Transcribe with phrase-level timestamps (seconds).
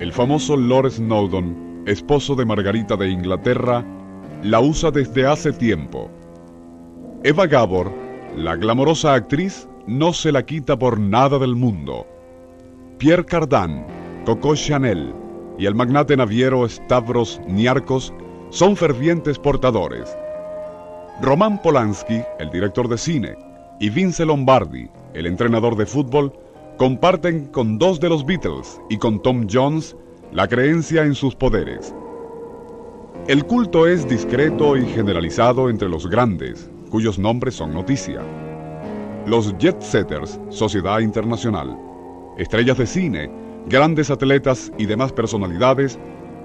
[0.00, 3.84] El famoso Lord Snowdon, esposo de Margarita de Inglaterra,
[4.42, 6.10] la usa desde hace tiempo.
[7.24, 7.92] Eva Gabor,
[8.36, 12.06] la glamorosa actriz, no se la quita por nada del mundo.
[12.98, 13.84] Pierre Cardin,
[14.24, 15.12] Coco Chanel
[15.58, 18.12] y el magnate naviero Stavros Niarcos
[18.50, 20.16] son fervientes portadores.
[21.22, 23.36] Roman Polanski, el director de cine,
[23.78, 26.32] y Vince Lombardi, el entrenador de fútbol,
[26.76, 29.96] comparten con dos de los Beatles y con Tom Jones
[30.32, 31.94] la creencia en sus poderes.
[33.28, 38.22] El culto es discreto y generalizado entre los grandes, cuyos nombres son noticia.
[39.26, 41.76] Los Jet Setters, Sociedad Internacional,
[42.38, 43.30] estrellas de cine,
[43.68, 45.98] grandes atletas y demás personalidades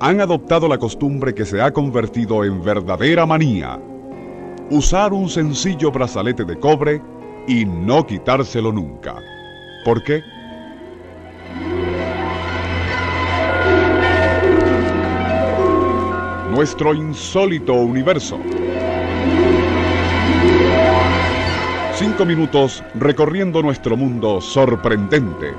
[0.00, 3.80] han adoptado la costumbre que se ha convertido en verdadera manía.
[4.70, 7.00] Usar un sencillo brazalete de cobre
[7.46, 9.16] y no quitárselo nunca.
[9.84, 10.22] ¿Por qué?
[16.50, 18.38] Nuestro insólito universo.
[21.94, 25.54] Cinco minutos recorriendo nuestro mundo sorprendente.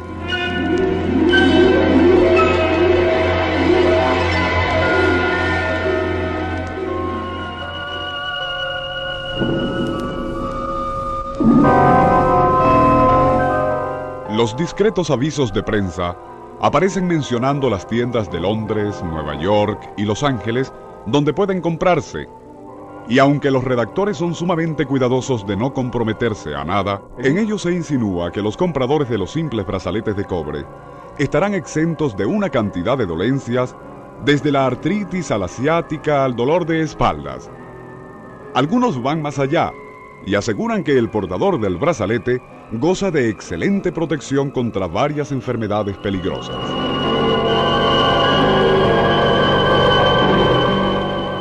[14.36, 16.18] Los discretos avisos de prensa
[16.60, 20.74] aparecen mencionando las tiendas de Londres, Nueva York y Los Ángeles
[21.06, 22.28] donde pueden comprarse.
[23.08, 27.72] Y aunque los redactores son sumamente cuidadosos de no comprometerse a nada, en ellos se
[27.72, 30.66] insinúa que los compradores de los simples brazaletes de cobre
[31.18, 33.74] estarán exentos de una cantidad de dolencias,
[34.26, 37.50] desde la artritis a la ciática al dolor de espaldas.
[38.54, 39.72] Algunos van más allá
[40.26, 42.42] y aseguran que el portador del brazalete
[42.72, 46.58] goza de excelente protección contra varias enfermedades peligrosas.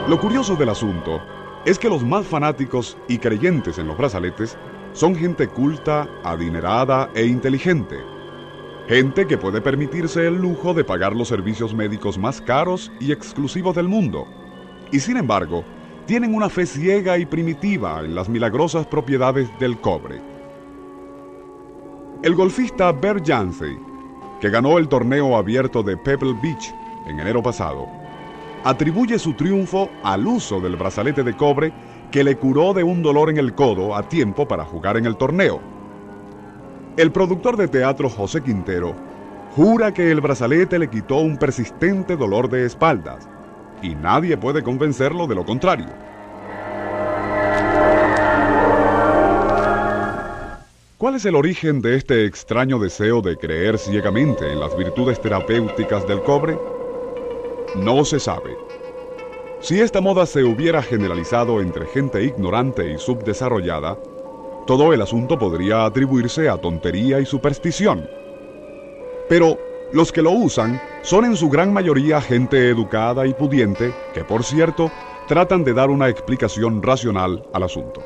[0.09, 1.23] Lo curioso del asunto
[1.65, 4.59] es que los más fanáticos y creyentes en los brazaletes
[4.93, 7.97] son gente culta, adinerada e inteligente.
[8.87, 13.75] Gente que puede permitirse el lujo de pagar los servicios médicos más caros y exclusivos
[13.75, 14.27] del mundo.
[14.93, 15.65] Y sin embargo,
[16.07, 20.21] tienen una fe ciega y primitiva en las milagrosas propiedades del cobre.
[22.23, 23.79] El golfista Bert Janssey,
[24.41, 26.75] que ganó el torneo abierto de Pebble Beach
[27.07, 27.87] en enero pasado,
[28.65, 31.73] atribuye su triunfo al uso del brazalete de cobre
[32.11, 35.17] que le curó de un dolor en el codo a tiempo para jugar en el
[35.17, 35.61] torneo.
[36.97, 38.95] El productor de teatro José Quintero
[39.57, 43.29] jura que el brazalete le quitó un persistente dolor de espaldas
[43.85, 45.87] y nadie puede convencerlo de lo contrario.
[50.97, 56.09] ¿Cuál es el origen de este extraño deseo de creer ciegamente en las virtudes terapéuticas
[56.09, 56.59] del cobre?
[57.77, 58.57] No se sabe.
[59.61, 63.99] Si esta moda se hubiera generalizado entre gente ignorante y subdesarrollada,
[64.67, 68.09] todo el asunto podría atribuirse a tontería y superstición.
[69.29, 69.59] Pero
[69.93, 74.45] los que lo usan son en su gran mayoría gente educada y pudiente que, por
[74.45, 74.91] cierto,
[75.29, 78.03] tratan de dar una explicación racional al asunto.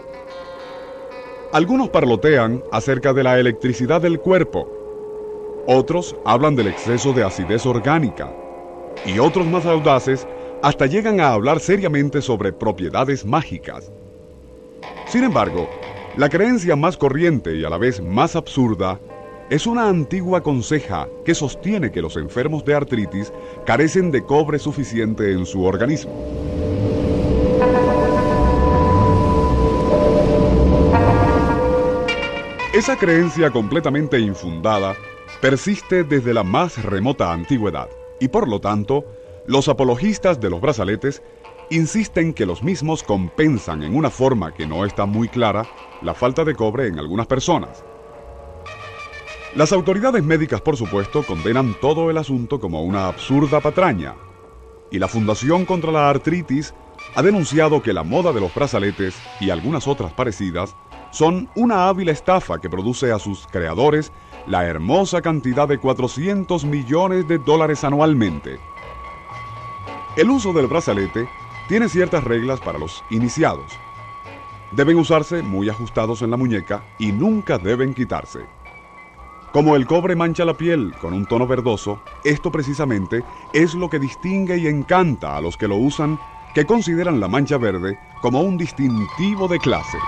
[1.53, 4.69] Algunos parlotean acerca de la electricidad del cuerpo,
[5.67, 8.35] otros hablan del exceso de acidez orgánica
[9.05, 10.27] y otros más audaces
[10.63, 13.93] hasta llegan a hablar seriamente sobre propiedades mágicas.
[15.07, 15.69] Sin embargo,
[16.17, 19.01] la creencia más corriente y a la vez más absurda
[19.51, 23.33] es una antigua conseja que sostiene que los enfermos de artritis
[23.65, 26.13] carecen de cobre suficiente en su organismo.
[32.75, 34.95] Esa creencia completamente infundada
[35.41, 37.89] persiste desde la más remota antigüedad
[38.21, 39.05] y por lo tanto,
[39.47, 41.23] los apologistas de los brazaletes
[41.71, 45.67] insisten que los mismos compensan en una forma que no está muy clara
[46.03, 47.83] la falta de cobre en algunas personas.
[49.55, 54.15] Las autoridades médicas, por supuesto, condenan todo el asunto como una absurda patraña.
[54.91, 56.75] Y la Fundación contra la Artritis
[57.15, 60.77] ha denunciado que la moda de los brazaletes y algunas otras parecidas
[61.11, 64.13] son una hábil estafa que produce a sus creadores
[64.47, 68.61] la hermosa cantidad de 400 millones de dólares anualmente.
[70.17, 71.27] El uso del brazalete
[71.69, 73.73] tiene ciertas reglas para los iniciados.
[74.73, 78.58] Deben usarse muy ajustados en la muñeca y nunca deben quitarse.
[79.59, 83.99] Como el cobre mancha la piel con un tono verdoso, esto precisamente es lo que
[83.99, 86.17] distingue y encanta a los que lo usan,
[86.55, 89.99] que consideran la mancha verde como un distintivo de clase.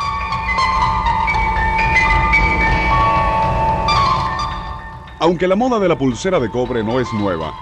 [5.19, 7.53] Aunque la moda de la pulsera de cobre no es nueva,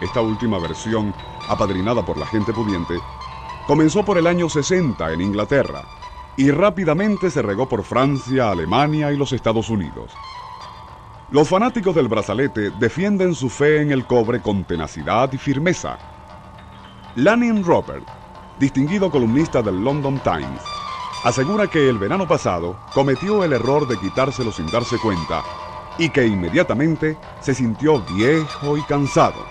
[0.00, 1.14] esta última versión,
[1.48, 2.94] apadrinada por la gente pudiente,
[3.68, 5.84] comenzó por el año 60 en Inglaterra
[6.36, 10.10] y rápidamente se regó por Francia, Alemania y los Estados Unidos.
[11.30, 15.98] Los fanáticos del brazalete defienden su fe en el cobre con tenacidad y firmeza.
[17.16, 18.06] Lanning Robert,
[18.58, 20.62] distinguido columnista del London Times,
[21.24, 25.44] asegura que el verano pasado cometió el error de quitárselo sin darse cuenta
[25.98, 29.44] y que inmediatamente se sintió viejo y cansado.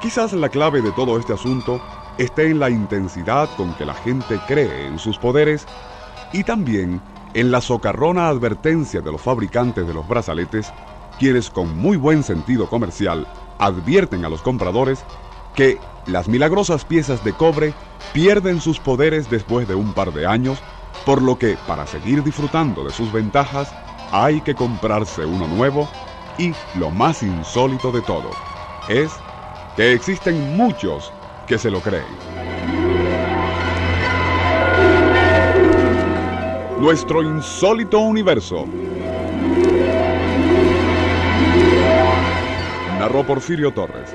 [0.00, 1.80] Quizás la clave de todo este asunto
[2.16, 5.66] esté en la intensidad con que la gente cree en sus poderes
[6.32, 7.00] y también
[7.34, 10.72] en la socarrona advertencia de los fabricantes de los brazaletes,
[11.18, 13.26] quienes con muy buen sentido comercial
[13.58, 15.04] advierten a los compradores
[15.54, 17.74] que las milagrosas piezas de cobre
[18.12, 20.58] pierden sus poderes después de un par de años,
[21.04, 23.74] por lo que para seguir disfrutando de sus ventajas
[24.12, 25.88] hay que comprarse uno nuevo
[26.38, 28.30] y lo más insólito de todo
[28.88, 29.12] es
[29.76, 31.12] que existen muchos
[31.46, 32.33] que se lo creen.
[36.78, 38.66] Nuestro insólito universo.
[42.98, 44.14] Narró Porfirio Torres.